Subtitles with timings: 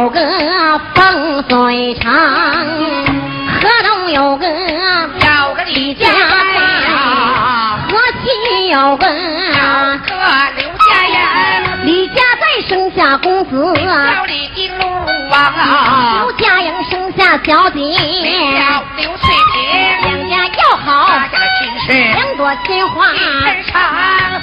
[0.00, 0.18] 有个
[0.94, 6.08] 风水场，河东有个有个李家
[6.86, 9.12] 庄，河西有个个
[10.56, 14.90] 刘家人，李家再生下公子，叫李金龙
[15.28, 17.78] 王啊，刘家营生下小姐，
[18.58, 19.60] 叫刘翠萍，
[20.02, 21.10] 两家要好，
[21.90, 23.08] 两朵金花，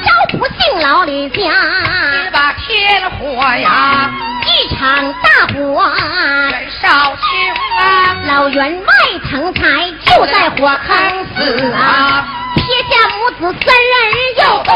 [0.04, 1.40] 招不进老李家，
[2.12, 4.12] 只把天火呀，
[4.46, 5.90] 一场大火。
[6.52, 7.24] 人少穷
[7.80, 8.94] 啊，老员外
[9.30, 9.62] 成才
[10.04, 12.28] 就在火坑死啊！
[12.56, 13.96] 撇下母子三人
[14.40, 14.70] 又不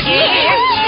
[0.00, 0.04] 贫
[0.72, 0.80] 穷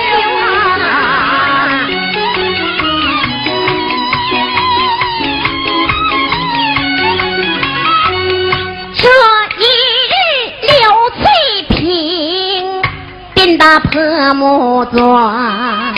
[13.57, 15.17] 便把婆母做。
[15.17, 15.95] 儿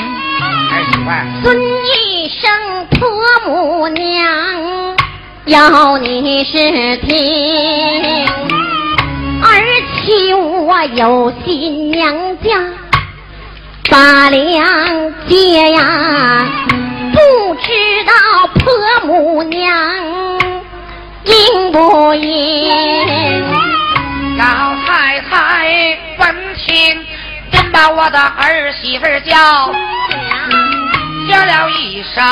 [0.93, 1.11] 媳妇，
[1.43, 3.11] 孙一声婆
[3.47, 4.97] 母娘，
[5.47, 8.27] 要你是听。
[9.43, 9.49] 儿
[10.05, 12.51] 媳我有新娘家
[13.91, 16.47] 把良结呀，
[17.13, 17.71] 不知
[18.05, 18.13] 道
[18.55, 18.73] 婆
[19.07, 20.39] 母娘
[21.25, 23.43] 应不应？
[24.37, 24.45] 老
[24.87, 27.08] 太太闻听，便
[27.79, 29.73] 把我的儿媳妇叫，
[31.31, 32.25] 叫了一声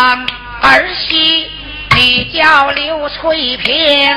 [0.61, 1.49] 儿媳，
[1.95, 4.13] 你叫刘翠萍。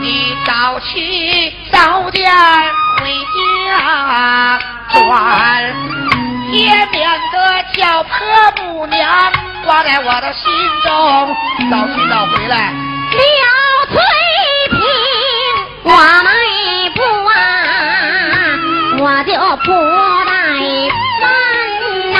[0.00, 2.32] 你早去早点
[3.00, 3.12] 回
[3.66, 4.60] 家
[4.92, 5.74] 转，
[6.52, 8.14] 也免得叫婆
[8.62, 9.32] 母娘
[9.64, 10.44] 挂在我的心
[10.84, 11.36] 中。
[11.68, 12.72] 早去早回来，
[13.10, 13.18] 刘
[13.90, 14.00] 翠
[14.70, 14.80] 萍，
[15.82, 15.90] 我
[16.22, 16.32] 们，
[19.24, 19.32] 就
[19.64, 21.30] 不怠慢
[22.12, 22.18] 呐、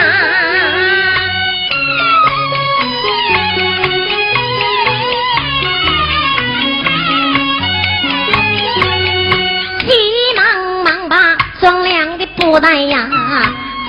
[9.85, 9.93] 急
[10.37, 13.09] 忙忙把装粮的布袋呀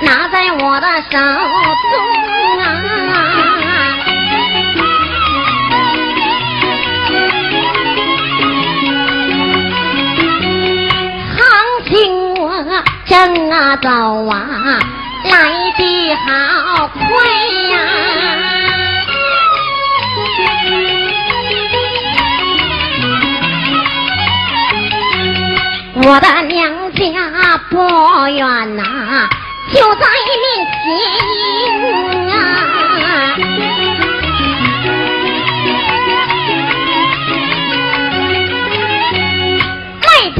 [0.02, 2.43] 拿在我的手中。
[13.50, 13.88] 啊走
[14.26, 14.78] 啊，
[15.24, 15.38] 来
[15.78, 17.00] 的好快
[17.70, 17.76] 呀、
[25.94, 27.02] 我的娘家
[27.70, 27.78] 不
[28.28, 28.82] 远呐、
[29.72, 30.06] 就在
[30.42, 30.44] 面
[30.82, 32.23] 前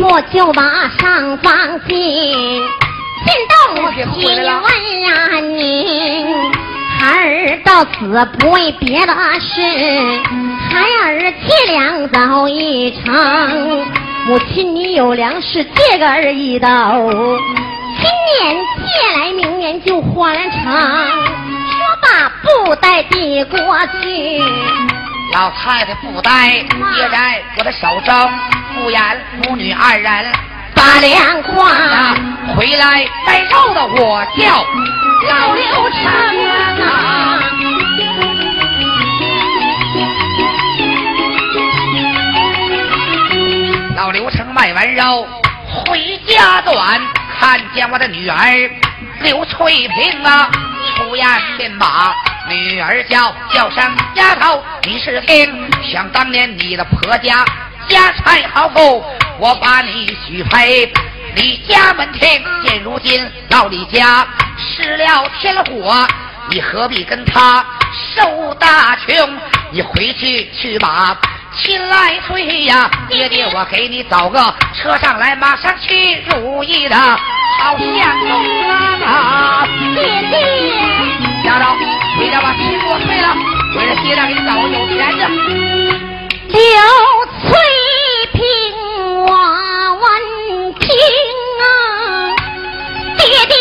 [0.07, 0.63] 我就把
[0.99, 4.07] 上房进，进到母亲
[4.37, 6.27] 问呀您，
[6.99, 9.63] 孩儿到此不为别的事，
[10.71, 13.87] 孩儿借粮走一程。
[14.27, 18.05] 母亲，你有粮食借个儿一斗，今
[18.45, 20.63] 年借来，明年就还成。
[20.71, 23.59] 说罢，不带递过
[24.03, 24.43] 去。
[25.35, 26.49] 老太太布袋
[26.95, 28.31] 接在我的手中，
[28.73, 30.33] 不然母女二人
[30.73, 32.15] 把粮花啊
[32.57, 34.65] 回来带肉的我叫
[35.29, 36.05] 老刘成
[36.87, 37.41] 啊。
[43.97, 45.27] 老刘成卖完肉
[45.69, 47.01] 回家短，
[47.41, 48.71] 看见我的女儿
[49.21, 50.49] 刘翠萍啊，
[51.17, 51.27] 言
[51.57, 52.15] 便把
[52.49, 55.71] 女儿叫叫声丫头，你是听？
[55.91, 57.45] 想当年你的婆家
[57.89, 59.05] 家财豪富，
[59.39, 60.93] 我把你许配
[61.35, 64.27] 李家门庭，现如今到李家
[64.57, 66.07] 失了天火，
[66.51, 67.65] 你何必跟他
[68.15, 69.39] 受大穷？
[69.71, 71.17] 你回去去吧
[71.57, 78.31] 亲来催呀，爹爹我给你找个车上来，马上去如意的好相公
[79.07, 79.67] 啊！
[79.95, 80.35] 爹爹，
[81.45, 81.65] 丫头，
[82.19, 83.35] 回家把亲给我退了，
[83.77, 85.23] 为了爹娘给你找个有钱的。
[86.49, 86.59] 刘
[87.41, 87.49] 翠
[88.33, 88.43] 萍，
[89.25, 89.29] 我
[90.01, 90.05] 问
[90.75, 90.87] 听
[91.63, 91.65] 啊，
[93.17, 93.55] 爹爹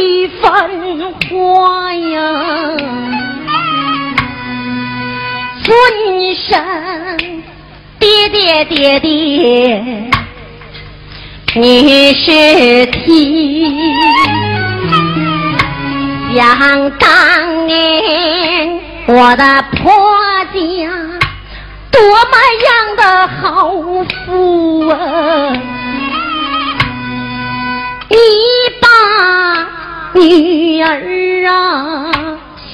[0.00, 0.42] 一番
[1.30, 2.10] 话呀，
[5.62, 5.70] 尊
[6.34, 6.50] 声
[8.32, 10.10] 爹爹爹，
[11.54, 13.78] 你是听。
[16.34, 19.92] 想当年我的婆
[20.46, 20.88] 家
[21.90, 22.00] 多
[22.30, 22.34] 么
[22.64, 23.70] 样的好
[24.24, 24.96] 福啊！
[28.08, 28.16] 你
[28.80, 28.88] 把
[30.14, 32.10] 女儿啊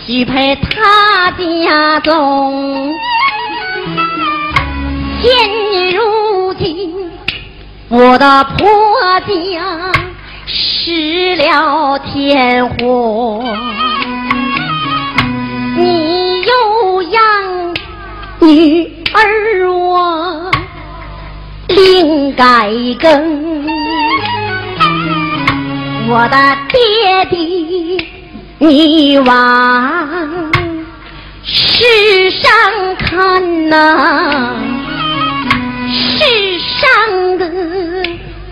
[0.06, 2.94] 许配他家中。
[5.20, 5.28] 现
[5.96, 7.10] 如今，
[7.88, 8.68] 我的婆
[9.20, 9.92] 家
[10.46, 13.42] 失了天火，
[15.76, 17.74] 你又让
[18.40, 20.50] 女儿我
[21.68, 22.70] 另改
[23.00, 23.66] 更，
[26.08, 28.06] 我的爹爹
[28.58, 30.50] 你往
[31.42, 32.50] 世上
[32.98, 34.77] 看呐。
[36.18, 37.46] 世上的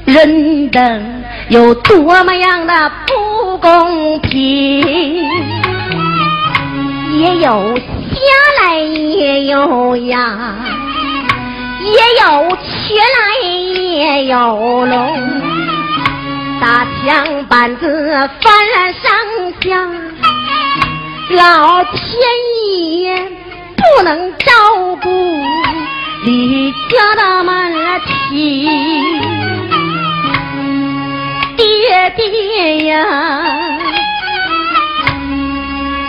[0.05, 4.87] 人等有多么样的不公平，
[7.19, 7.77] 也有
[8.13, 10.55] 瞎来也有呀，
[11.83, 11.91] 也
[12.23, 15.19] 有瘸来也有龙，
[16.61, 18.53] 大枪板子翻
[19.03, 19.03] 上
[19.61, 19.91] 下，
[21.31, 22.01] 老天
[23.03, 23.29] 爷
[23.77, 24.53] 不能照
[25.03, 25.11] 顾。
[26.25, 27.73] 李家大门
[28.31, 28.67] 亲，
[31.57, 33.07] 爹爹呀，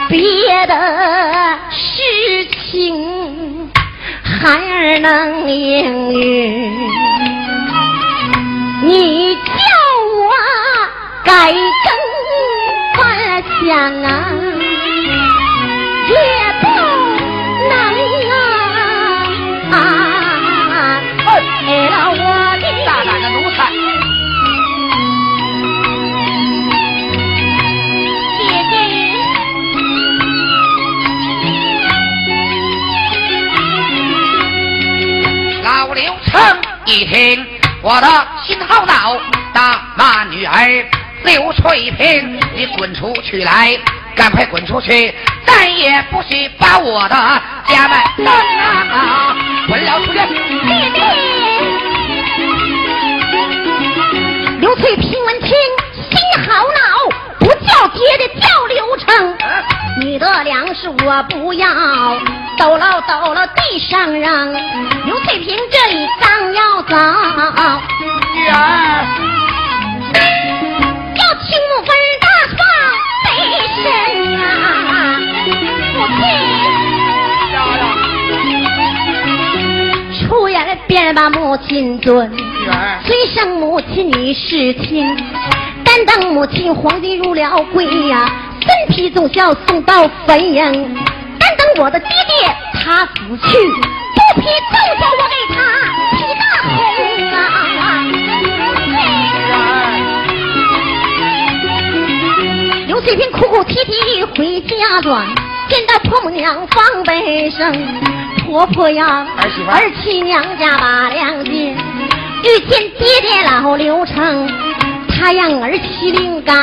[0.09, 0.73] 别的
[1.69, 3.69] 事情
[4.23, 6.71] 孩儿能应允，
[8.83, 9.41] 你叫
[10.15, 10.31] 我
[11.23, 11.59] 改正
[12.95, 12.97] 方
[13.65, 14.07] 向啊，
[36.87, 37.45] 一听，
[37.81, 38.07] 我的
[38.45, 39.19] 心好恼，
[39.53, 40.85] 大骂女儿
[41.25, 43.77] 刘翠萍，你滚出去来，
[44.15, 45.13] 赶快滚出去，
[45.45, 47.15] 再也不许把我的
[47.67, 49.35] 家门登啊！
[49.67, 50.19] 滚了出去！
[54.61, 55.49] 刘翠萍闻听，
[56.09, 56.17] 心
[56.49, 57.09] 好恼，
[57.39, 59.37] 不叫爹的叫刘成。
[59.99, 61.67] 你的粮食我不要，
[62.59, 64.53] 抖了抖了地上扔。
[65.05, 66.95] 刘翠萍这里刚要走，
[68.35, 68.53] 女儿
[71.15, 71.89] 要青木分
[72.21, 72.59] 大放
[73.23, 73.27] 背
[73.81, 73.83] 身
[74.33, 74.39] 呀，
[75.95, 76.21] 母亲。
[80.27, 82.31] 出言便把母亲尊。
[83.03, 85.07] 虽生母亲你是亲，
[85.83, 88.29] 但当母亲皇帝入了闺呀，
[88.67, 90.85] 身体总要送到坟茔。
[91.39, 95.55] 但等我的爹爹他死去，不批奏叫我给他
[96.17, 96.69] 披大红
[97.31, 97.35] 啊！
[102.87, 105.25] 刘翠萍哭哭啼啼回家转，
[105.69, 107.71] 见到婆母娘放悲声，
[108.45, 111.77] 婆婆呀，儿媳娘家把两件。
[112.43, 114.47] 遇见爹爹老刘成，
[115.17, 116.53] 他让儿媳另改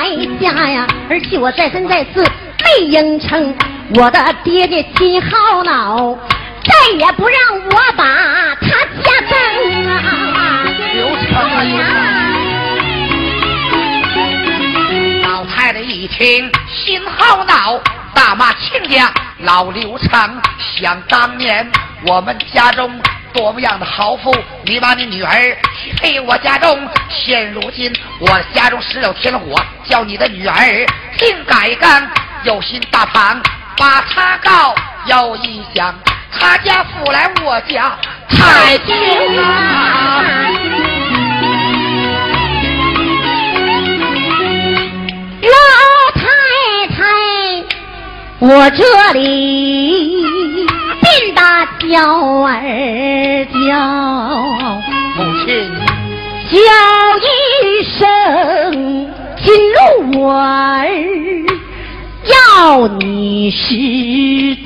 [0.41, 3.53] 嫁呀，儿媳我再三再四没应承，
[3.97, 6.17] 我的爹爹心好恼，
[6.63, 7.39] 再也不让
[7.71, 8.05] 我把
[8.61, 8.69] 他
[9.03, 9.37] 家登
[9.87, 10.65] 啊！
[10.95, 11.85] 刘成呀！
[15.25, 17.81] 老太太一听心好恼，
[18.15, 20.41] 大骂亲家老刘成，
[20.77, 21.69] 想当年
[22.07, 22.91] 我们家中。
[23.35, 24.33] 多么样的豪富！
[24.65, 30.57] 你把你女儿许配我家中，现如今我家中失了天火，叫你的女儿
[31.19, 32.09] 定改干，
[32.45, 33.43] 有心大胖
[33.77, 34.73] 把他告，
[35.07, 35.93] 又一想
[36.31, 37.99] 他家富来我家
[38.29, 39.43] 太近了。
[45.43, 45.57] 老
[46.15, 46.23] 太
[46.95, 47.03] 太，
[48.39, 50.74] 我这里。
[51.17, 53.79] 便把娇儿叫，
[55.17, 55.47] 母亲
[56.51, 56.59] 叫
[57.21, 57.25] 一
[57.85, 58.03] 声，
[59.41, 59.47] 金
[60.11, 60.35] 鹿儿
[62.25, 64.65] 要你试听，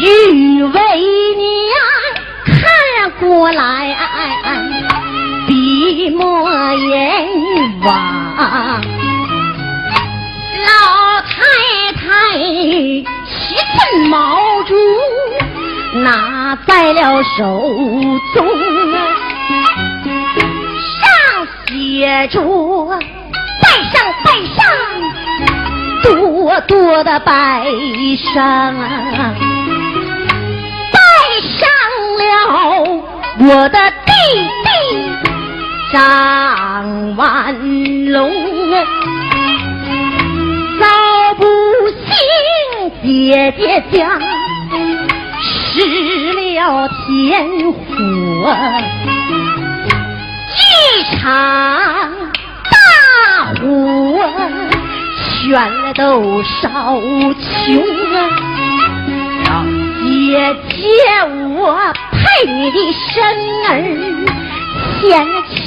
[0.00, 0.80] 玉为
[1.36, 1.46] 娘
[2.44, 2.52] 看
[3.20, 3.96] 过来，
[5.46, 7.28] 闭目眼
[7.84, 8.80] 望，
[10.66, 10.72] 老
[11.22, 11.32] 太
[11.94, 12.02] 太。
[13.50, 14.74] 一寸毛竹
[16.00, 17.60] 拿在了手
[18.34, 18.46] 中，
[21.00, 21.02] 上
[21.66, 22.40] 写着
[23.60, 24.64] “拜上拜上，
[26.02, 27.64] 多多的拜
[28.34, 28.74] 上，
[30.92, 30.98] 拜
[31.58, 31.68] 上
[32.18, 32.22] 了
[33.40, 34.12] 我的弟
[34.64, 34.68] 弟
[35.92, 37.54] 张万
[38.10, 38.30] 龙，
[40.80, 40.86] 早。
[42.12, 44.18] 听姐姐家
[45.50, 47.86] 失了天火，
[50.58, 50.62] 一
[51.16, 51.22] 场
[52.70, 52.76] 大
[53.60, 53.64] 火
[55.40, 55.42] 全
[55.94, 57.66] 都烧穷
[58.14, 59.48] 啊！
[60.04, 60.10] 姐
[60.68, 60.76] 姐，
[61.56, 61.60] 我
[62.12, 62.12] 陪
[62.46, 62.76] 你的
[63.08, 63.12] 神
[63.68, 63.70] 儿
[65.00, 65.02] 前
[65.54, 65.60] 去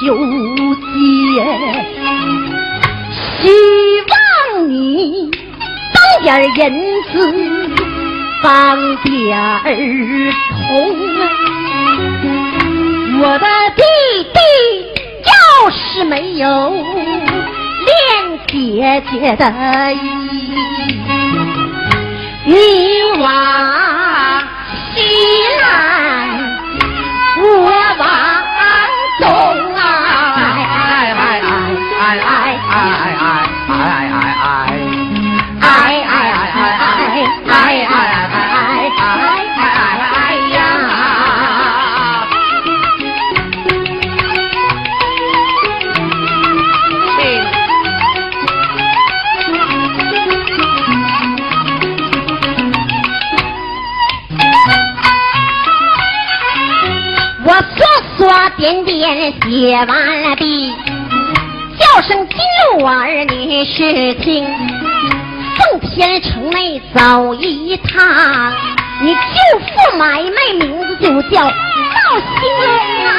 [0.94, 0.94] 姐，
[3.40, 3.44] 希
[4.08, 4.12] 望
[4.68, 4.74] 你
[6.20, 7.12] 点银子。
[8.42, 8.50] 帮
[9.04, 9.62] 点儿
[10.66, 10.74] 童！
[13.20, 13.82] 我的弟
[14.34, 14.38] 弟
[15.22, 15.32] 要
[15.70, 16.44] 是没有
[17.86, 17.94] 恋
[18.48, 19.44] 姐姐的
[19.92, 19.96] 意，
[22.46, 22.56] 你
[23.20, 23.30] 往
[59.02, 60.72] 写完了毕，
[61.76, 62.38] 叫声金
[62.78, 64.46] 鹿儿女是听，
[65.56, 68.52] 奉天城内走一趟，
[69.00, 69.18] 你舅
[69.58, 71.50] 父买卖名字就叫赵
[72.38, 72.48] 兴
[73.04, 73.10] 啊！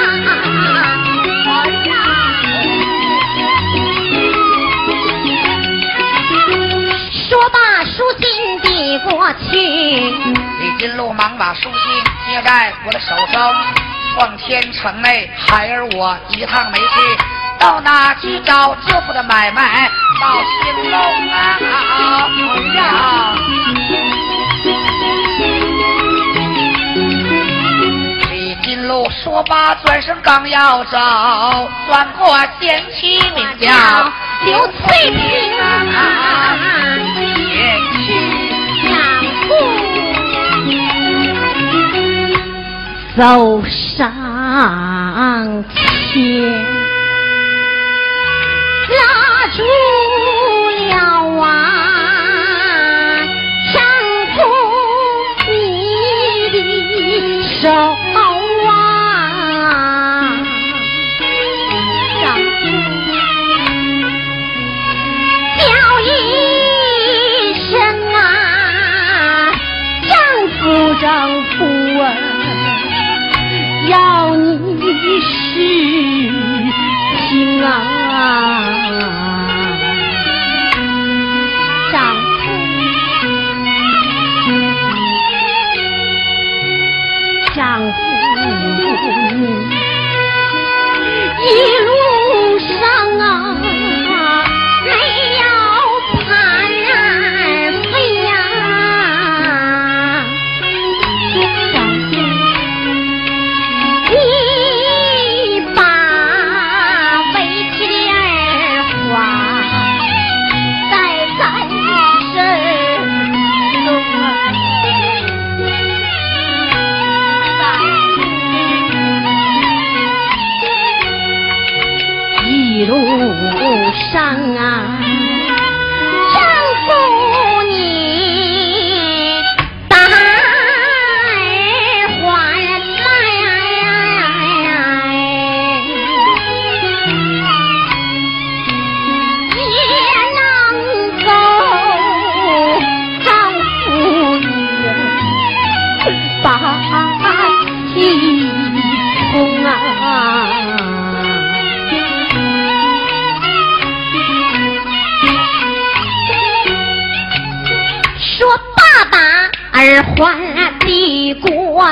[7.11, 11.71] 说罢书信递过去，李金鹿忙把书信
[12.25, 13.82] 接在我的手中。
[14.15, 16.86] 奉天城内，孩儿我一趟没去，
[17.60, 19.89] 到那去找舅父的买卖
[20.22, 21.00] 到兴隆
[21.32, 21.58] 啊！
[28.29, 30.98] 李金路说罢，转身刚要走，
[31.88, 33.72] 转过贤妻名叫
[34.46, 35.63] 刘翠萍啊，
[43.15, 43.63] 走
[43.96, 44.12] 上
[46.12, 46.51] 前，
[48.89, 49.62] 拉住
[50.89, 50.93] 了
[51.39, 51.82] 啊，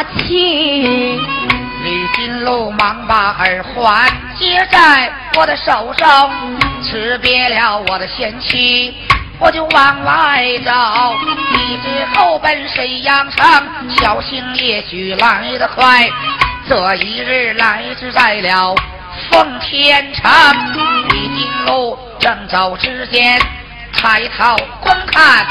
[0.01, 0.34] 过去，
[1.84, 6.29] 李金路忙把耳环接在我的手上，
[6.81, 8.96] 辞别了我的贤妻，
[9.39, 10.72] 我就往外走，
[11.53, 16.10] 一直后奔沈阳城，小心也许来得快。
[16.67, 18.75] 这一日来至在了
[19.29, 20.31] 奉天城，
[21.10, 23.39] 李金路正走之间，
[23.93, 25.46] 抬头观看，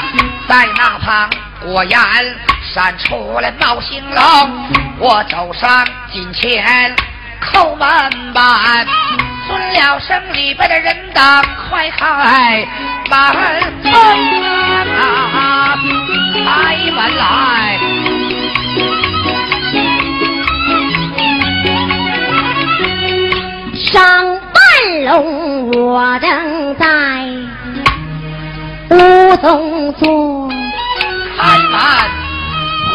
[0.47, 1.29] 在那旁
[1.61, 2.50] 果然。
[2.73, 4.23] 闪出来闹兴龙，
[4.97, 6.95] 我走上近前
[7.41, 8.87] 叩门板，
[9.45, 11.21] 尊了声里边的人等
[11.69, 12.65] 快开
[13.09, 13.19] 门
[14.97, 15.75] 啊！
[16.45, 17.77] 开门来。
[23.75, 26.85] 上半龙我正在
[28.91, 30.49] 屋中坐，
[31.37, 31.79] 开门，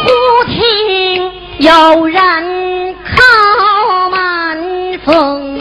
[0.07, 0.13] 忽
[0.45, 5.59] 听有人叩门风，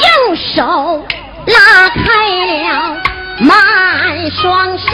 [0.00, 1.06] 用手
[1.46, 2.02] 拉开
[2.64, 2.96] 了
[3.38, 4.84] 满双纱，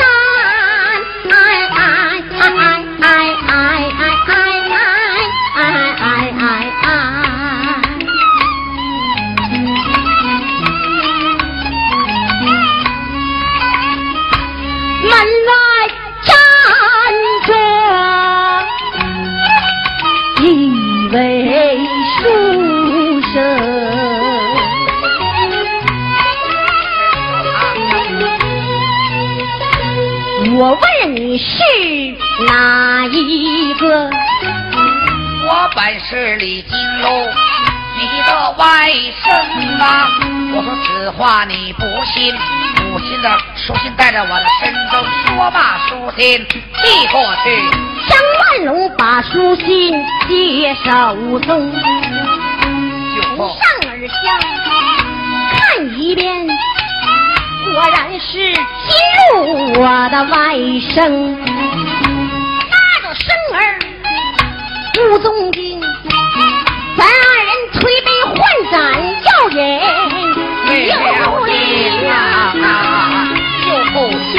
[31.35, 31.57] 你是
[32.47, 34.09] 哪一个？
[35.49, 37.27] 我本是李金龙，
[37.99, 38.89] 你的外
[39.21, 40.09] 甥啊！
[40.55, 42.33] 我说此话你不信，
[42.77, 47.69] 不信的书信带在我的身中，说罢书信递过去。
[48.09, 49.93] 张万龙把书信
[50.29, 51.73] 接手中，
[53.17, 54.39] 就说上而下
[55.51, 56.47] 看一遍，
[57.75, 58.39] 果然是
[58.87, 58.95] 金
[59.33, 59.35] 入
[59.81, 60.55] 我的外
[60.95, 60.97] 甥，
[62.71, 63.59] 拉着生儿
[65.01, 65.81] 屋中进，
[66.97, 67.11] 咱二
[67.45, 68.33] 人推杯换
[68.71, 68.79] 盏
[69.25, 69.59] 要饮
[70.69, 72.11] 为了有你理啊
[72.55, 72.63] 呀。
[73.65, 73.97] 就不
[74.31, 74.33] 行。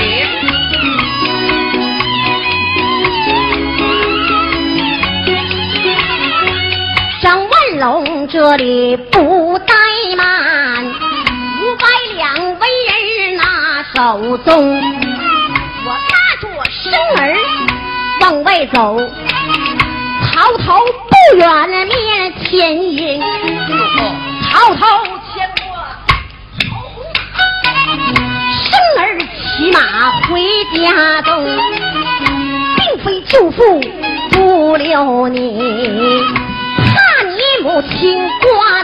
[7.22, 9.45] 张万龙这里不
[13.96, 14.78] 走中，
[15.86, 17.34] 我拉着生儿
[18.20, 19.00] 往外走，
[20.26, 23.22] 曹操不远面前迎，
[24.52, 24.86] 曹操
[25.34, 25.66] 牵过
[28.66, 29.80] 生儿骑马
[30.28, 30.42] 回
[30.78, 31.32] 家中，
[32.76, 33.80] 并非舅父
[34.32, 36.22] 不留你，
[36.78, 38.84] 怕你母亲挂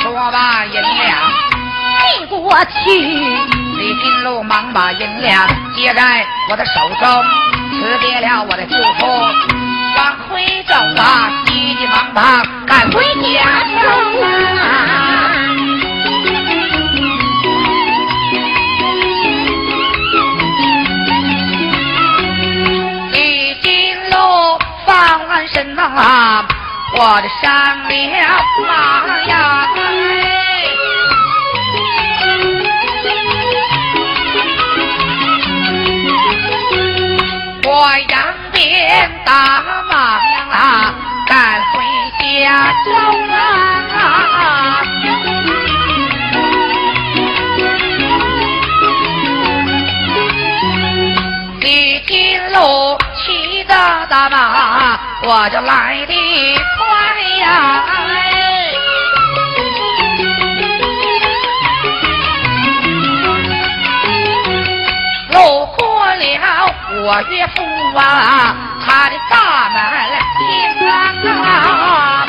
[0.00, 1.33] 说罢银两，递
[2.54, 3.00] 我去。
[3.78, 7.24] 李金路忙把银两接在我的手中，
[7.72, 9.06] 辞别了我的舅父，
[9.96, 13.02] 往回走啊，急急忙忙赶回
[13.34, 14.22] 家中
[14.56, 14.62] 啊。
[23.10, 24.16] 李金路
[24.86, 26.46] 放完身啊，
[26.96, 27.50] 我的上
[27.88, 29.68] 了马呀。
[37.84, 38.18] 我扬
[38.50, 40.18] 鞭打马
[40.50, 40.94] 啊，
[41.28, 41.82] 赶回
[42.18, 42.88] 家庄
[43.28, 44.80] 啊。
[51.60, 53.74] 李金龙骑着
[54.08, 57.84] 大马，我就来得快呀。
[66.96, 67.62] 我岳父
[67.96, 69.76] 啊，他的大门
[70.38, 70.42] 厅
[71.42, 72.26] 啊。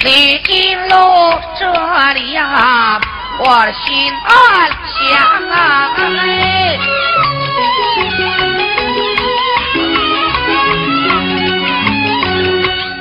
[0.00, 0.94] 李金路
[1.58, 1.62] 这
[2.14, 3.00] 里呀、
[3.38, 5.02] 我的心暗想
[5.50, 6.78] 啊，哎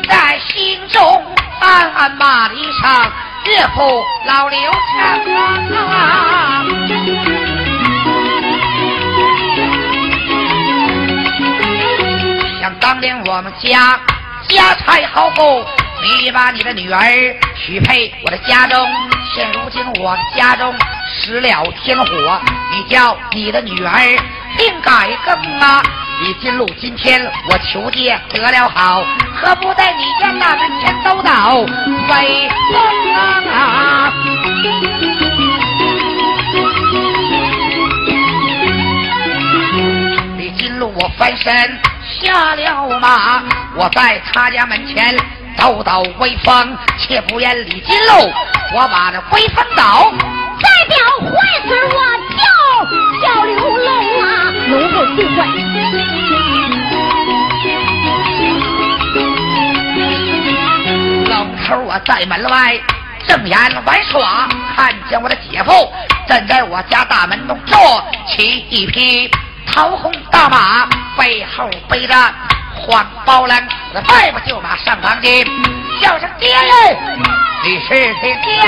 [0.08, 1.22] 在心中
[1.60, 3.12] 暗暗骂了一声
[3.54, 5.36] 岳父老刘强
[5.86, 6.66] 啊。
[12.60, 14.00] 想当年我们家
[14.48, 15.63] 家财豪富，
[16.02, 17.00] 你把你的女儿
[17.56, 18.88] 许配我的家中，
[19.36, 20.74] 现如今我家中
[21.08, 24.00] 失了天火，你叫你的女儿
[24.58, 25.84] 定改更啊！
[26.21, 29.04] 李金路，今天我求爹得了好，
[29.36, 32.82] 何不在你家大门前走倒威风
[33.52, 34.13] 啊？
[40.38, 41.54] 李金路，我翻身
[42.21, 43.43] 下了马，
[43.76, 45.17] 我在他家门前
[45.58, 48.32] 走倒威风，且不言李金路，
[48.73, 50.13] 我把这威风倒。
[50.62, 51.32] 代表坏
[51.67, 51.95] 事我
[52.38, 52.45] 叫
[53.21, 53.89] 叫刘龙
[54.21, 55.73] 啊，龙凤最坏。
[61.63, 62.78] 头我在门外
[63.28, 65.91] 正眼玩耍，看见我的姐夫
[66.28, 69.32] 站在我家大门中坐骑一匹
[69.65, 72.15] 桃红大马，背后背着
[72.76, 75.45] 黄包篮，迈步就马上房间，
[76.02, 76.97] 叫声爹嘞！
[77.63, 78.62] 你是谁爹？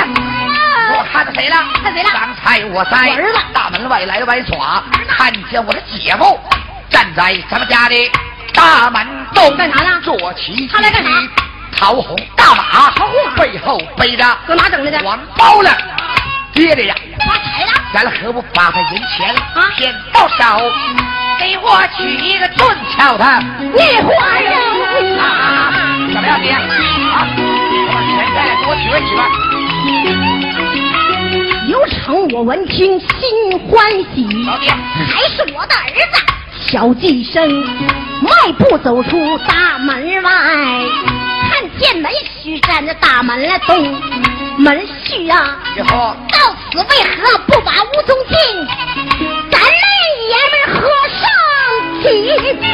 [0.88, 1.58] 我看到谁了？
[1.84, 2.10] 看谁了？
[2.14, 6.40] 刚才我在儿子大门外来玩耍，看见我的姐夫
[6.90, 8.12] 站在咱们家的
[8.54, 11.10] 大门洞，干啥呢坐骑他来干啥？
[11.76, 12.64] 桃红大马，
[13.36, 15.00] 背后背着搁哪整来的？
[15.00, 15.70] 黄包了，
[16.54, 16.96] 爹的呀！
[17.20, 17.72] 发财了？
[17.94, 20.72] 咱何不把他银钱啊骗到手，
[21.40, 22.66] 给我娶一个俊
[22.98, 23.26] 俏的
[23.60, 25.74] 你花人啊？
[26.14, 26.52] 怎么样，爹？
[26.52, 29.24] 啊，我把钱再来给我娶个媳妇儿。
[31.68, 33.08] 有成我闻听心
[33.70, 36.16] 欢喜，老爹，还是我的儿子。
[36.68, 37.48] 小计生
[38.22, 40.32] 迈步走出大门外，
[41.50, 43.96] 看见门虚站在大门了东。
[44.58, 45.86] 门虚啊，到
[46.72, 48.36] 此为何不把吴宗进？
[49.52, 49.70] 咱们
[50.30, 50.82] 爷们儿和
[51.22, 51.24] 尚
[52.02, 52.04] 提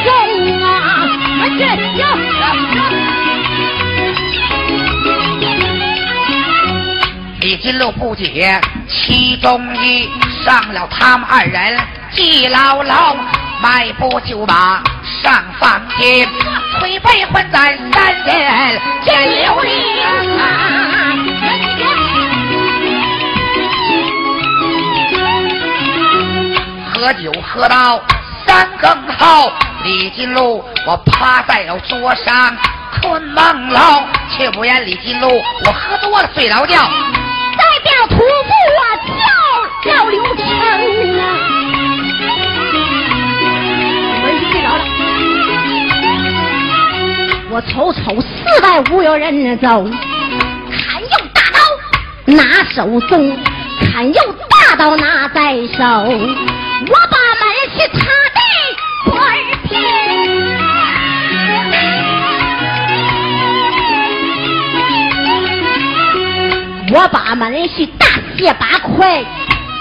[0.04, 0.06] 针
[0.62, 0.66] 啊！
[7.40, 10.08] 李金禄不解其中一，
[10.44, 11.78] 上了他们二人
[12.12, 13.16] 记牢牢，
[13.62, 14.82] 迈步就马
[15.22, 16.28] 上房间，
[16.80, 19.72] 腿被混在三人见流连。
[26.92, 28.02] 喝酒喝到
[28.44, 29.52] 三更后，
[29.84, 32.56] 李金禄我趴在了桌上
[33.00, 34.02] 困梦喽，
[34.36, 36.82] 却不言李金禄我喝多了睡着觉。
[37.56, 38.22] 代表徒步
[38.82, 38.82] 啊，
[39.84, 40.44] 叫叫刘成
[41.20, 41.61] 啊！
[47.70, 48.26] 瞅瞅四
[48.62, 49.66] 外无有人走，
[50.70, 51.58] 砍用大刀
[52.26, 53.36] 拿手中，
[53.80, 54.14] 砍用
[54.48, 57.42] 大刀拿在手，我把门
[57.74, 58.00] 去他
[58.34, 58.40] 的
[59.06, 59.30] 破儿
[66.94, 69.24] 我把门去大卸八块，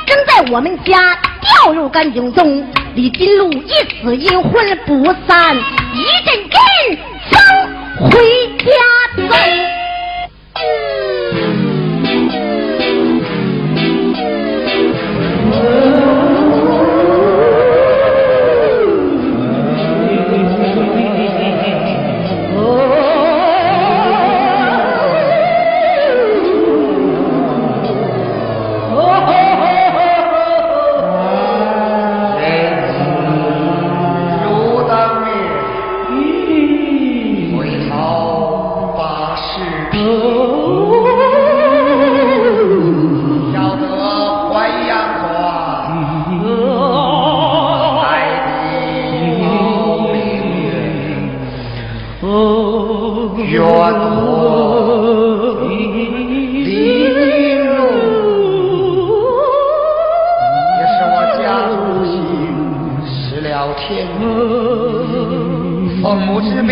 [0.07, 2.65] 扔在我们家，掉入干井中。
[2.95, 3.69] 李金禄一
[4.01, 5.55] 死阴魂不散，
[5.93, 6.59] 一阵阵
[6.97, 7.10] 走
[8.09, 8.09] 回
[8.57, 8.71] 家
[9.29, 9.70] 走。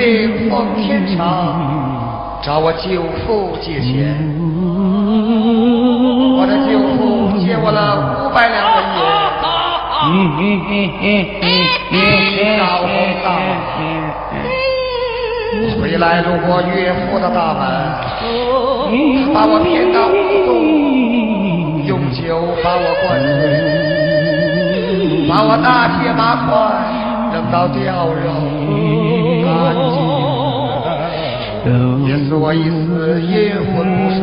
[0.09, 1.21] 母之命，奉天长，
[2.41, 4.17] 找我舅父借钱。
[6.37, 7.79] 我的舅父借我了
[8.25, 8.99] 五百两银子，
[12.57, 12.89] 高红
[13.23, 13.77] 大马，
[15.79, 17.61] 回来路过岳父的大门，
[19.33, 20.11] 把我骗到屋
[20.45, 20.49] 中，
[21.85, 22.17] 用酒
[22.63, 23.41] 把我灌醉，
[25.29, 25.67] 把我大
[26.01, 26.49] 卸八块
[27.31, 28.25] 扔到吊肉
[32.07, 34.19] 也是我一丝阴魂不散，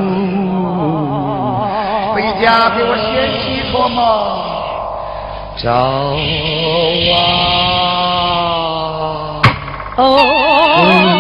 [2.13, 3.07] 回家给我掀
[3.41, 3.99] 起托梦，
[5.57, 5.71] 找
[7.13, 7.23] 啊。
[9.99, 11.16] 李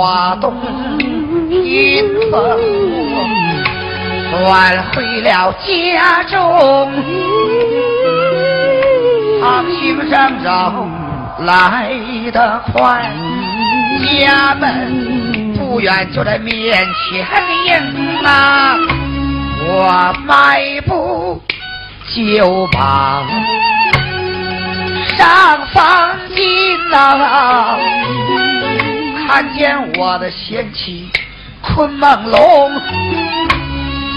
[0.00, 0.54] 我刮动
[1.50, 2.58] 阴风，
[4.30, 6.90] 转回了家中，
[9.42, 10.90] 行行正正
[11.40, 11.92] 来
[12.32, 13.12] 得快，
[14.24, 16.56] 家门不远就在面
[17.10, 17.26] 前
[17.66, 18.78] 迎啊！
[19.66, 21.42] 我迈步
[22.16, 23.22] 就把
[25.18, 27.76] 上房进啊！
[29.32, 31.08] 看见我的贤妻
[31.62, 32.72] 困梦龙，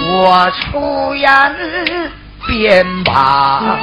[0.10, 1.30] 我出言
[2.48, 3.78] 便把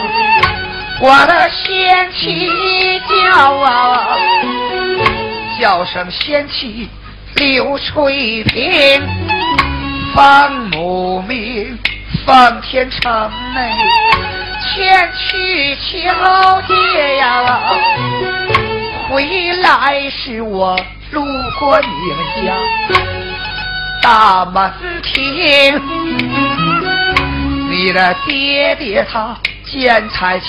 [1.00, 4.08] 我的贤妻叫啊，
[5.60, 6.90] 叫声贤妻
[7.36, 9.00] 刘翠萍，
[10.12, 11.78] 方母命
[12.26, 13.70] 奉天成内
[14.74, 17.60] 前去求爹呀，
[19.10, 20.78] 回来时我。
[21.12, 21.24] 路
[21.58, 22.54] 过你们家
[24.00, 25.82] 大门厅，
[27.68, 30.46] 你的爹爹他见财起，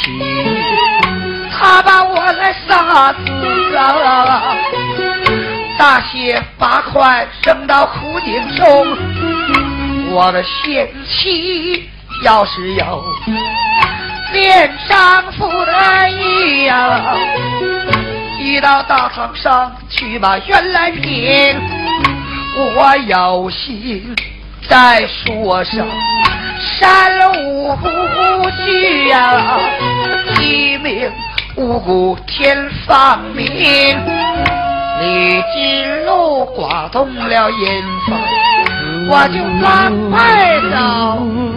[1.52, 4.56] 他把我来杀死啊！
[5.80, 8.96] 大卸八块扔到苦井中，
[10.12, 11.90] 我的贤妻
[12.24, 13.04] 要是有
[14.32, 17.16] 恋丈夫的意呀。
[18.44, 21.62] 一到大堂上去把原来评，
[22.58, 24.16] 我有心
[24.68, 25.88] 再说声
[26.60, 27.88] 山无辜
[28.66, 29.60] 去呀，
[30.40, 31.08] 一命
[31.56, 33.46] 无辜天放明，
[35.00, 38.18] 李金路刮动了银发，
[39.08, 41.51] 我就反派走。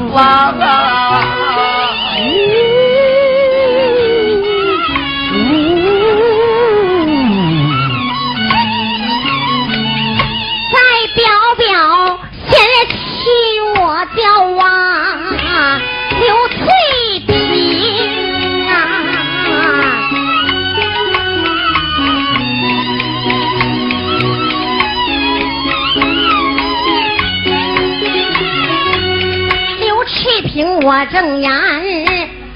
[31.05, 31.51] 我睁眼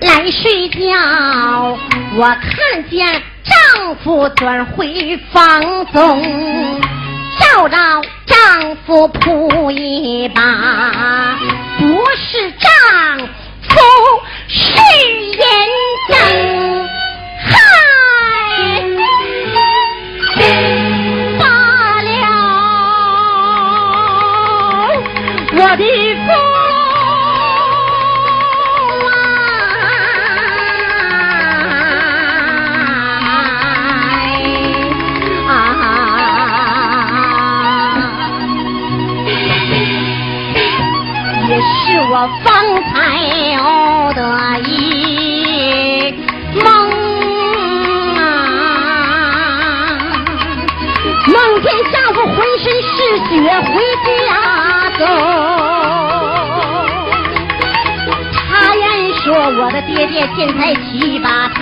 [0.01, 0.79] 来睡觉，
[2.17, 5.61] 我看见丈夫转回房
[5.93, 6.81] 中，
[7.39, 7.77] 照着
[8.25, 10.41] 丈夫扑一把，
[11.79, 12.71] 不是丈
[13.69, 13.77] 夫
[14.49, 14.79] 是
[15.37, 15.47] 眼
[16.09, 16.89] 睁，
[17.45, 17.53] 嗨，
[21.39, 21.45] 罢
[22.03, 22.17] 了，
[25.53, 26.08] 我的
[42.45, 42.53] 方
[42.93, 42.95] 才
[43.55, 43.59] 有
[44.15, 44.21] 得
[44.69, 44.71] 一
[46.55, 46.67] 梦
[48.17, 48.21] 啊，
[51.27, 52.87] 梦见丈夫浑身是
[53.29, 53.67] 血回
[54.05, 54.09] 家
[54.99, 55.03] 走，
[58.51, 58.85] 他言
[59.23, 59.27] 说
[59.63, 61.59] 我的爹爹现在七八他。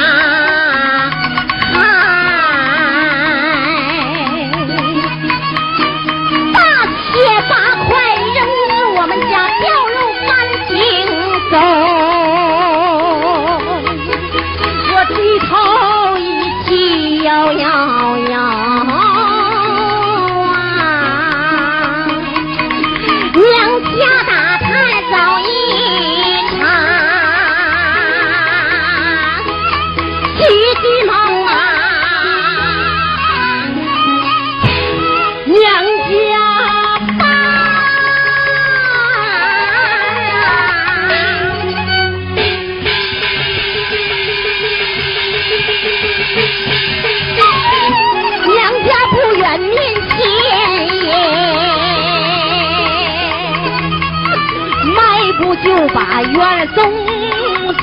[56.36, 56.78] 把远东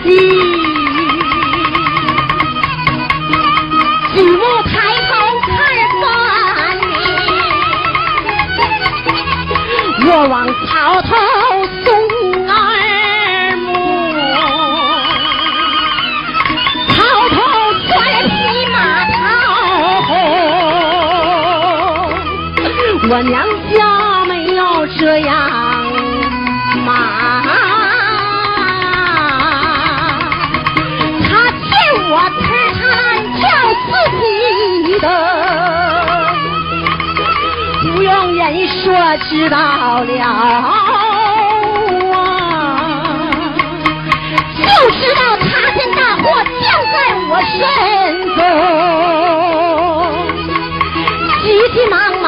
[0.04, 0.08] 西，
[4.14, 4.72] 举目抬
[5.10, 5.12] 头
[5.42, 5.50] 看
[6.00, 6.04] 三
[6.88, 6.92] 年，
[10.06, 10.34] 我往
[10.68, 11.10] 草头
[11.84, 11.86] 送
[12.48, 12.52] 二
[13.58, 13.68] 母，
[16.90, 16.96] 草
[17.30, 17.36] 头
[17.88, 17.92] 穿
[18.30, 18.32] 匹
[18.72, 19.12] 马头
[23.10, 23.34] 我娘
[38.84, 38.92] 说
[39.30, 39.58] 知道
[40.04, 40.28] 了啊，
[44.58, 46.24] 就知道塌天大祸
[46.60, 46.96] 降在
[47.30, 47.58] 我身
[48.36, 48.42] 中，
[51.44, 52.26] 急急忙忙，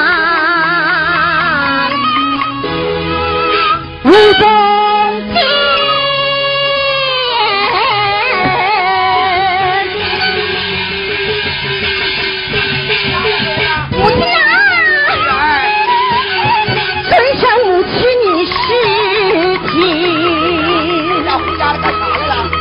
[4.06, 4.08] 武
[4.40, 4.75] 功。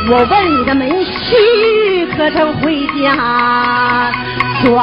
[0.07, 4.11] 我问你的门婿可曾回家
[4.63, 4.75] 转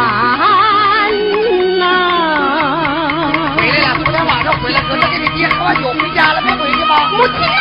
[1.78, 3.30] 呐？
[3.56, 6.96] 回来了，昨天晚上回来，哥哥给你爹喝完酒回家了，没回去吗？
[7.12, 7.54] 母亲啊，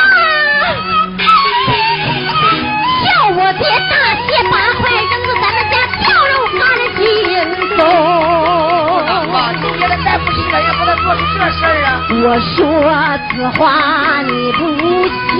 [3.06, 3.94] 叫我爹大
[4.26, 6.60] 卸八块，扔到咱们家跳肉干
[6.98, 7.00] 净
[7.78, 7.80] 走。
[9.06, 11.88] 啊，你爹的再不信人，也不能做出这事儿啊！
[12.10, 12.58] 我说
[13.30, 13.62] 此话
[14.24, 14.60] 你不
[15.38, 15.40] 信。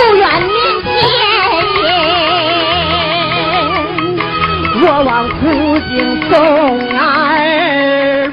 [5.11, 5.35] 当苦
[5.89, 6.39] 尽送
[6.97, 8.31] 儿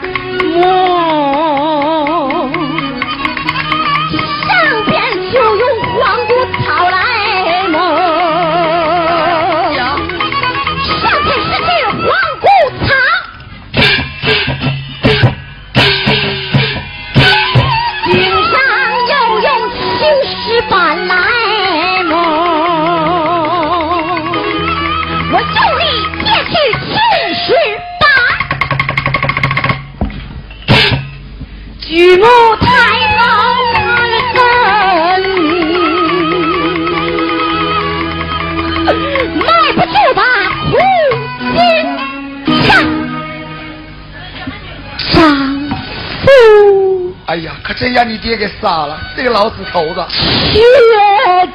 [47.78, 50.04] 谁让你爹给杀了，这个老死头子！
[50.52, 50.60] 却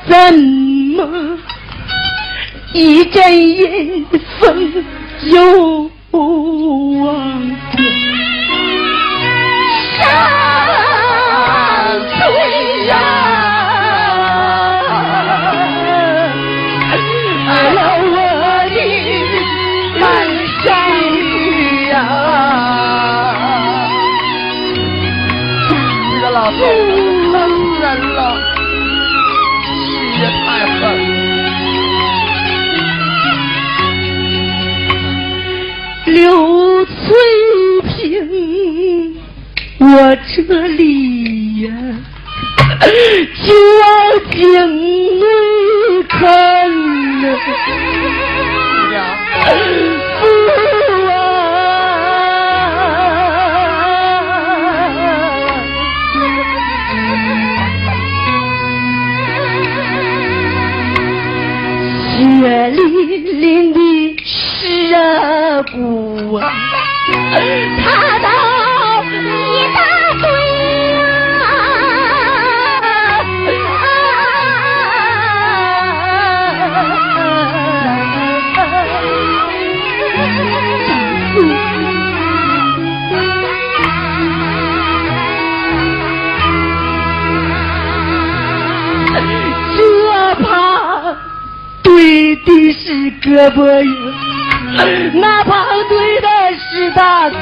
[0.07, 1.37] 怎么
[2.71, 4.05] 一阵阴
[4.39, 4.85] 风
[5.23, 5.82] 又
[39.85, 41.69] 我这里呀，
[43.43, 43.51] 究
[44.31, 44.39] 竟
[44.77, 46.21] 你看
[47.21, 47.27] 呢？
[92.45, 96.27] 的是胳膊硬， 那旁对的
[96.71, 97.39] 是大腿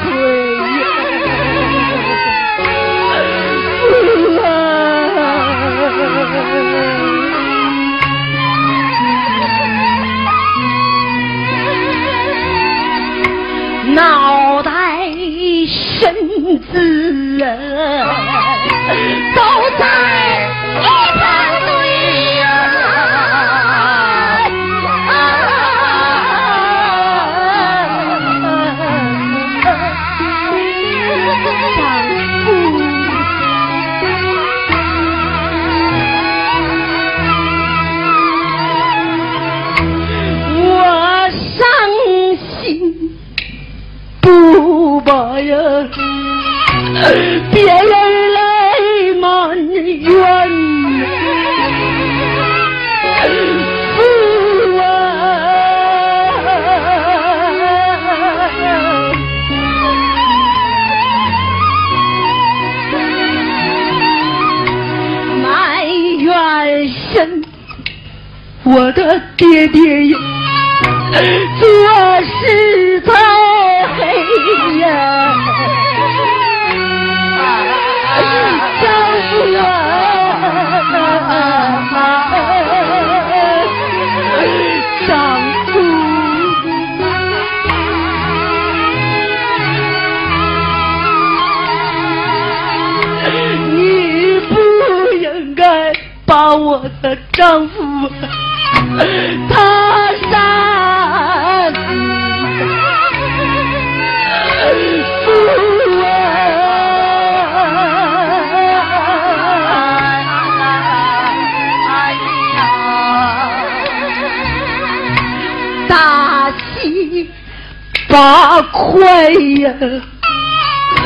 [69.68, 70.01] 的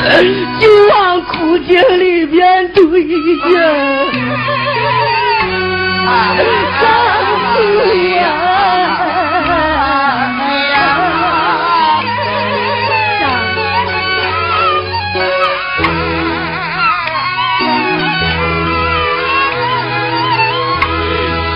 [0.60, 2.82] 就往枯井里边堆
[3.52, 3.58] 呀，
[6.80, 6.84] 丈
[7.52, 7.54] 夫
[8.14, 8.16] 呀，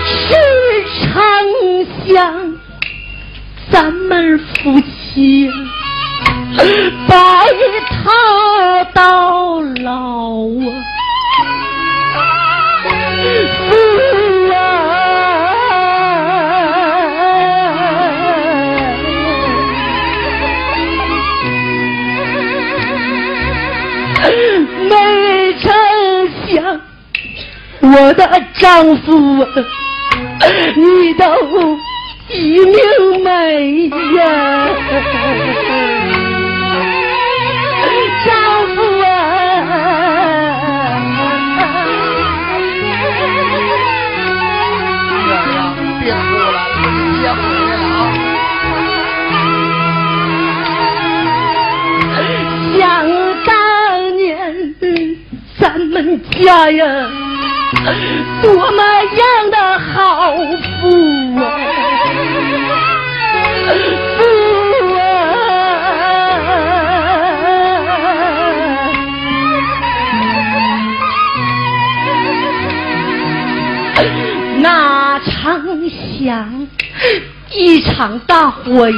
[0.05, 0.09] 时
[0.99, 1.09] 常
[2.05, 2.11] 想
[3.71, 5.49] 咱们夫妻。
[27.93, 28.23] 我的
[28.53, 29.45] 丈夫，
[30.75, 31.25] 你都
[32.29, 32.77] 一命
[33.23, 34.23] 没呀！
[38.23, 38.31] 丈
[38.75, 39.07] 夫啊！
[45.09, 45.59] 女儿呀，
[45.99, 46.57] 别哭了，
[47.19, 47.73] 别哭了
[52.15, 52.19] 啊！
[52.77, 52.79] 想
[53.45, 53.49] 当
[54.17, 54.23] 年
[55.59, 55.91] 咱们
[56.31, 56.39] 家
[56.71, 56.83] 呀，
[58.43, 58.83] 多么
[59.15, 60.87] 样的好富
[61.39, 61.41] 啊！
[64.17, 64.19] 富
[64.97, 64.99] 啊！
[74.59, 76.67] 哪常想
[77.51, 78.95] 一场大火呀，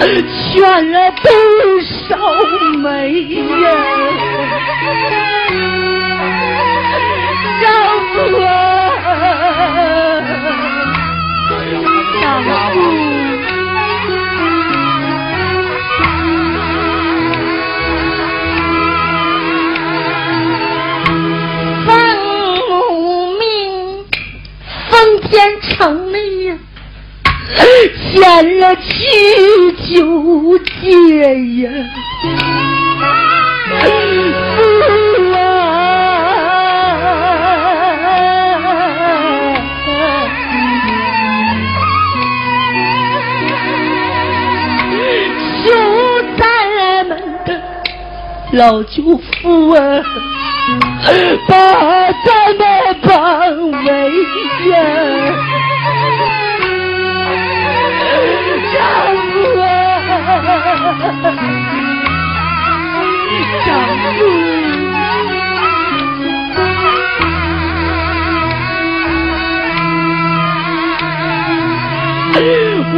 [0.00, 1.30] 全了多
[2.08, 2.16] 少
[2.78, 2.88] 煤
[3.62, 3.68] 呀！
[8.18, 8.50] 丈夫啊，
[12.20, 12.48] 丈夫。
[21.86, 21.88] 奉
[22.68, 22.72] 母
[23.38, 23.40] 命，
[24.90, 24.90] 封
[25.30, 26.16] 建城里
[26.46, 26.58] 呀，
[28.12, 28.82] 献了七
[29.94, 30.90] 九节
[31.62, 31.70] 呀，
[48.52, 49.02] 老舅
[49.42, 50.02] 父啊，
[51.46, 51.54] 把
[52.24, 52.64] 咱们
[53.02, 53.86] 帮围
[54.70, 54.72] 呀。
[58.72, 58.76] 丈
[59.32, 59.62] 夫啊，
[63.66, 63.68] 丈
[64.16, 64.18] 夫，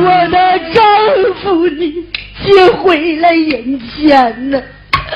[0.03, 0.35] 我的
[0.73, 0.79] 丈
[1.43, 1.81] 夫，你
[2.45, 2.47] 接
[2.79, 4.63] 回来人间呢，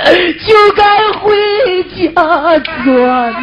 [0.04, 0.82] 就该
[1.18, 2.12] 回家
[2.58, 3.34] 转。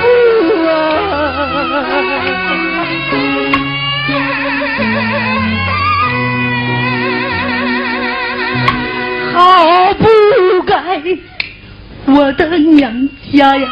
[0.00, 0.74] 父啊！
[9.34, 10.04] 好不
[10.66, 11.00] 该
[12.06, 13.68] 我的娘家呀，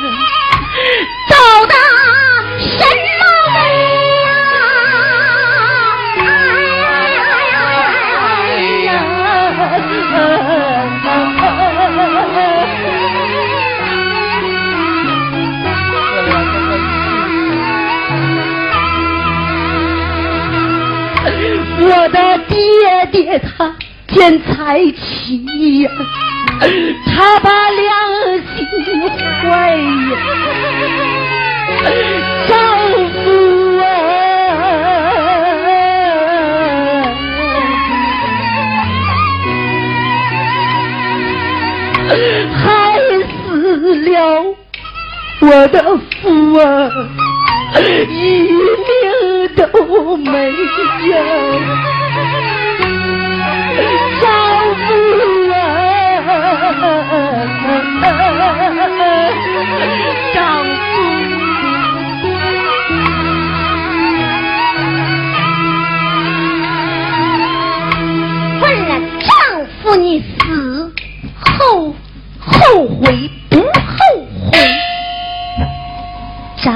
[23.39, 23.75] 他
[24.09, 25.91] 见财气呀，
[27.07, 27.89] 他把良
[28.39, 28.67] 心
[29.43, 29.81] 坏呀，
[32.49, 32.55] 丈
[33.13, 33.17] 夫
[33.79, 33.83] 啊。
[42.55, 42.61] 害
[43.49, 44.11] 死了
[45.41, 45.75] 我的
[46.23, 46.25] 夫
[46.59, 46.63] 啊，
[48.09, 48.15] 一
[48.53, 48.95] 命
[49.57, 49.63] 都
[50.17, 50.31] 没
[51.09, 51.13] 有。
[60.35, 60.69] 丈夫，
[68.63, 68.91] 为了
[69.21, 69.29] 丈
[69.83, 70.93] 夫你死
[71.41, 71.95] 后
[72.39, 73.65] 后悔不后
[74.51, 74.59] 悔？
[76.63, 76.73] 丈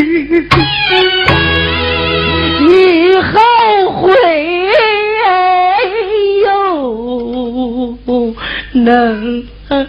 [2.61, 2.69] 你
[3.21, 3.56] 害。
[8.77, 9.87] 又能让？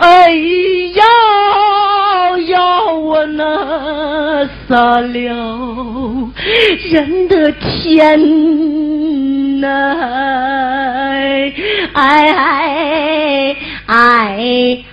[0.00, 0.30] 哎
[0.94, 1.04] 呀
[2.46, 6.30] 呀，我那撒了
[6.90, 8.18] 人的天
[9.60, 10.58] 呐！
[11.18, 11.52] 哎
[11.94, 13.56] 哎哎哎
[13.86, 14.84] 哎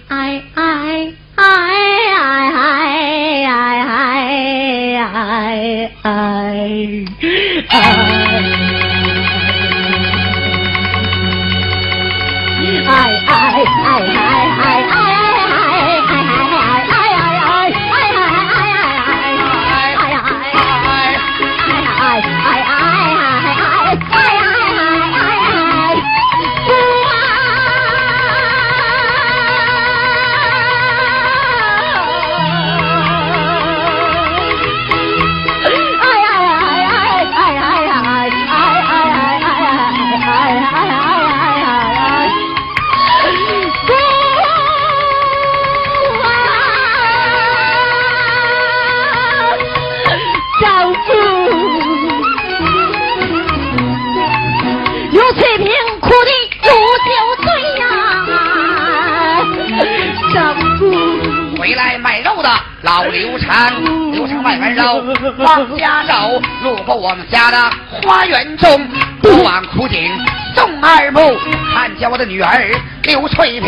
[62.96, 63.84] 老刘长，
[64.14, 64.94] 刘长外边绕，
[65.40, 66.42] 往家走。
[66.64, 67.58] 路过我们家的
[68.02, 68.88] 花园中，
[69.22, 70.18] 不往枯井
[70.56, 71.38] 送二目。
[71.74, 72.72] 看见我的女儿
[73.04, 73.68] 刘翠萍，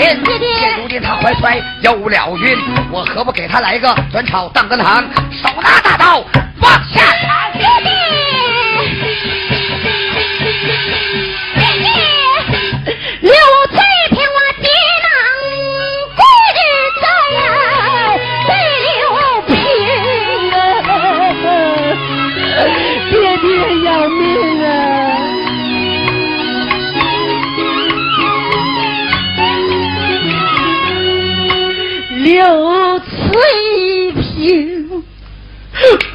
[0.58, 2.58] 现如今她怀揣有了孕，
[2.90, 6.24] 我何不给她来个转草当个堂，手拿大刀
[6.62, 7.02] 往下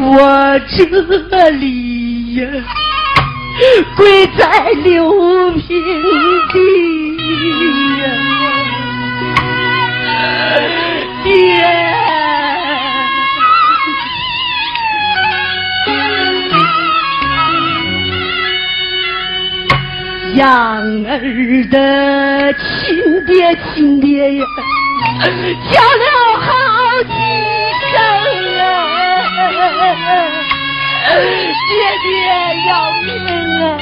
[0.04, 2.42] 我这里呀，
[3.96, 5.68] 跪在刘平
[6.52, 6.58] 地
[8.00, 8.02] 呀，
[11.22, 11.32] 爹，
[20.34, 20.44] 养
[21.06, 21.14] 儿
[21.70, 22.60] 的亲
[23.26, 24.44] 爹亲爹呀。
[25.70, 26.04] 叫了
[26.40, 26.46] 好
[32.02, 32.10] 爹
[32.68, 32.70] 要
[33.02, 33.10] 命
[33.62, 33.78] 啊！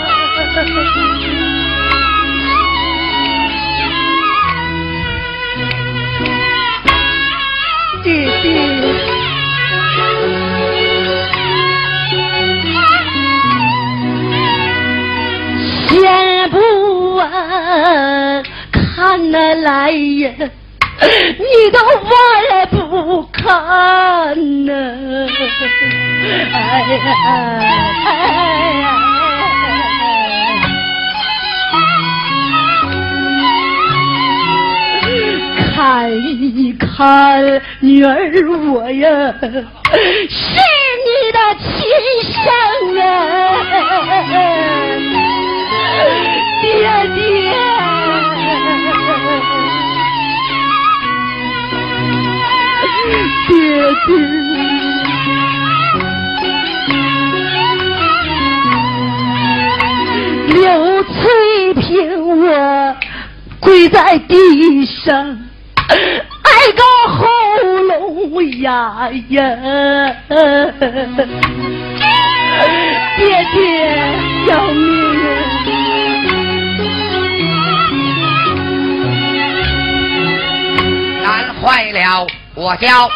[8.02, 8.08] 弟
[8.42, 8.44] 弟。
[15.88, 18.42] 先不、啊、
[18.72, 20.59] 看那来人。
[21.38, 22.10] 你都忘
[22.50, 23.44] 了不看
[24.66, 24.72] 呢？
[26.52, 26.56] 哎
[26.92, 27.00] 呀！
[35.74, 38.30] 看一看女儿
[38.70, 39.48] 我呀，是
[41.06, 41.68] 你的亲
[42.30, 42.42] 生
[43.00, 43.04] 啊，
[46.60, 46.68] 爹
[47.14, 47.79] 爹。
[53.48, 53.54] 爹
[54.06, 54.10] 爹，
[60.48, 61.90] 刘翠萍，
[62.38, 62.96] 我
[63.60, 65.38] 跪在地上，
[65.88, 67.18] 挨个喉
[67.82, 69.38] 咙哑呀！
[73.16, 73.20] 爹
[73.52, 73.58] 爹，
[74.48, 74.80] 要命！
[81.22, 81.24] 难
[81.60, 82.26] 坏了。
[82.60, 83.08] 我叫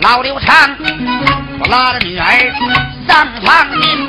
[0.00, 0.76] 老刘昌，
[1.58, 2.24] 我拉着女儿
[3.08, 4.06] 上房进，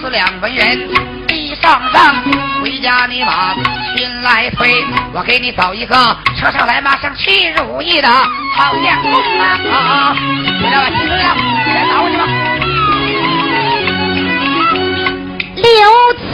[0.00, 0.88] 四两文人
[1.28, 2.12] 地上上，
[2.60, 3.54] 回家你把
[3.94, 5.94] 亲来推，我给你找一个
[6.36, 9.12] 车上来马上去如意的好相公
[9.70, 10.16] 啊！
[10.60, 12.26] 回来吧，亲姑娘，你来找我去吧。
[15.54, 15.64] 刘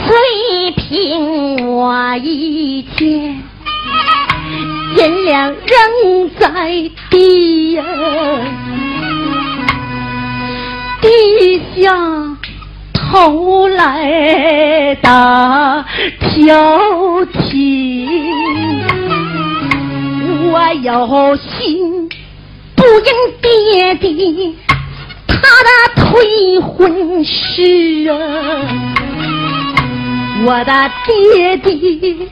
[0.07, 3.42] 翠萍，我一见。
[4.95, 7.83] 银两扔在地呀，
[11.01, 12.37] 低下
[12.93, 15.85] 头来打
[16.19, 18.07] 挑剔，
[20.51, 22.09] 我有心
[22.75, 24.55] 不应爹的
[25.27, 25.33] 他
[25.63, 28.15] 的退婚事啊，
[30.45, 32.27] 我的爹爹。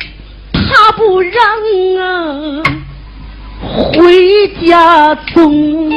[0.74, 1.34] 他不让
[2.00, 2.64] 啊
[3.94, 5.92] 回家中，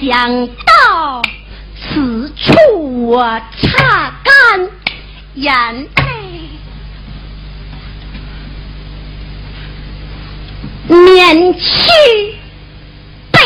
[0.00, 1.22] 想到
[1.76, 4.68] 此处我擦干
[5.34, 5.52] 眼
[10.88, 11.60] 泪，免去
[13.32, 13.38] 悲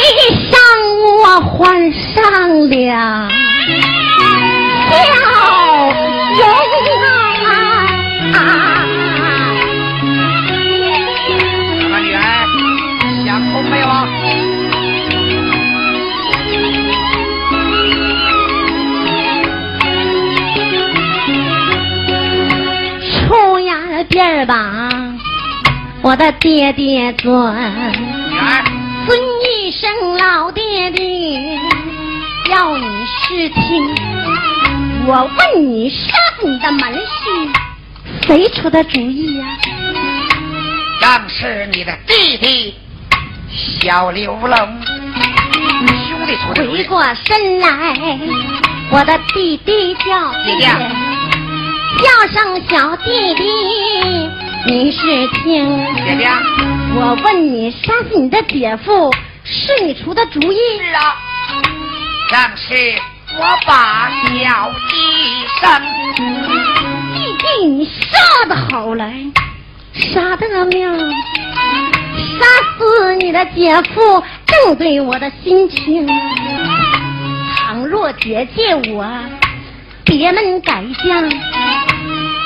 [0.51, 0.61] 伤，
[1.23, 3.29] 我换上了
[4.91, 4.93] 笑
[6.39, 6.43] 容
[24.15, 24.91] 呀边吧，
[26.01, 27.33] 我的爹爹尊，
[29.07, 31.59] 尊一声老爹爹，
[32.49, 33.95] 要你实情。
[35.07, 37.51] 我问你，杀死你的门婿，
[38.25, 39.47] 谁出的主意呀？
[41.01, 42.75] 正是你的弟弟
[43.51, 44.49] 小刘龙
[46.09, 46.79] 兄弟出的主意。
[46.79, 48.19] 回过身来，
[48.91, 50.69] 我的弟弟叫姐姐
[51.99, 53.43] 叫声小弟弟，
[54.67, 55.79] 你是听？
[55.95, 56.29] 姐姐，
[56.97, 59.13] 我问你，杀死你的姐夫
[59.45, 60.59] 是你出的主意？
[60.79, 61.17] 是啊，
[62.31, 62.97] 正是
[63.39, 65.83] 我把小医生。
[67.15, 69.15] 弟弟，你杀的好来，
[69.93, 70.91] 杀得妙！
[70.97, 76.07] 杀死你的姐夫，正对我的心情。
[77.57, 79.05] 倘若姐姐我
[80.05, 81.21] 别门改嫁，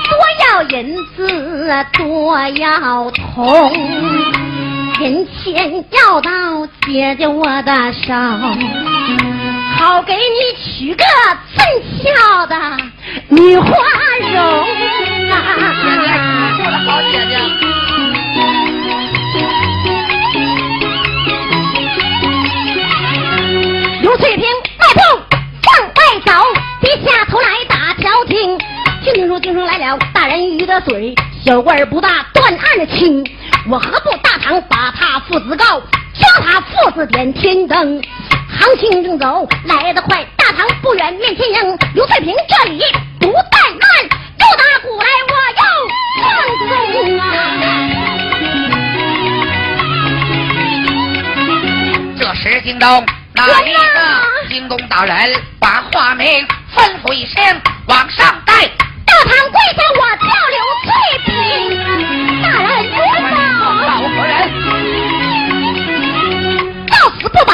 [0.05, 0.11] 多
[0.45, 1.27] 要银子，
[1.93, 3.73] 多要铜，
[5.01, 6.31] 银钱要到
[6.87, 8.15] 姐姐我的手。
[9.77, 10.21] 好给你
[10.57, 11.05] 娶个
[11.55, 11.59] 俊
[12.03, 12.57] 俏的
[13.29, 13.69] 女花
[14.33, 14.81] 容姐
[15.25, 15.35] 姐，啊！
[16.57, 17.33] 你说的好，姐姐。
[24.01, 24.45] 刘翠萍
[24.79, 25.01] 迈步
[25.63, 26.33] 向外走，
[26.81, 28.59] 低下头来打调停。
[29.03, 31.15] 听听说听说来了大人鱼的嘴，
[31.45, 33.25] 小官儿不大断案的情。
[33.69, 38.03] 我何不大堂把他父子告，教他父子点天灯。
[38.51, 41.79] 行情正走，来得快，大堂不远面前迎。
[41.95, 42.83] 刘翠萍这里
[43.21, 43.81] 不怠慢，
[44.39, 45.63] 又打鼓来我又
[46.23, 46.27] 放
[46.69, 47.23] 纵啊！
[52.19, 53.79] 这时惊动那一个
[54.49, 55.15] 京东大人，
[55.61, 56.27] 把话名
[56.75, 57.43] 吩咐一声，
[57.87, 58.53] 往上带。
[59.07, 60.89] 大堂跪下，我叫刘翠
[61.25, 61.31] 萍，
[62.43, 62.97] 大人冤
[63.33, 63.37] 枉！
[63.87, 64.31] 老夫人，
[66.87, 67.53] 到死不把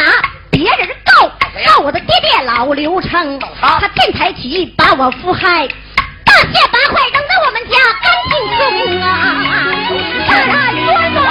[0.50, 1.12] 别人告，
[1.64, 5.68] 告我的爹爹老刘成，他见财起意把我扶害，
[6.24, 8.62] 大卸八块扔在我们家干净中
[9.00, 9.06] 啊！
[10.28, 11.22] 大人冤枉！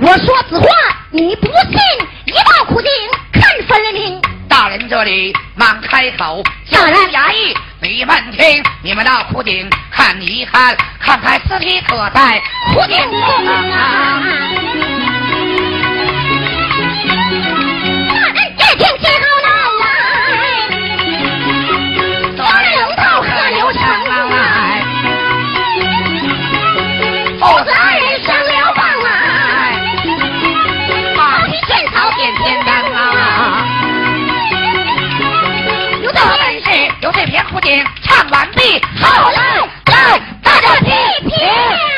[0.00, 0.66] 我说此话
[1.10, 1.78] 你不信，
[2.26, 2.90] 一道苦境
[3.32, 4.27] 看分明。
[4.60, 12.42] 大人这里忙开口叫人衙役，你们听，你们到府顶看一看，看看尸体可在
[12.72, 14.20] 府顶中啊！
[18.08, 19.48] 大人一听之后闹
[19.78, 19.86] 来，
[22.36, 23.80] 抓龙套喝留城
[24.28, 24.82] 来，
[27.38, 27.77] 否则。
[38.38, 39.36] 完毕，好嘞，
[39.86, 41.97] 来，大家听一听。